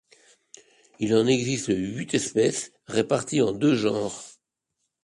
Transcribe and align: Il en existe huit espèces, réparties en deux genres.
Il 0.97 1.13
en 1.13 1.27
existe 1.27 1.67
huit 1.67 2.15
espèces, 2.15 2.71
réparties 2.87 3.43
en 3.43 3.51
deux 3.51 3.75
genres. 3.75 4.23